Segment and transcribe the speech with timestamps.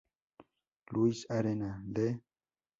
[0.89, 2.23] Louis Arena de St.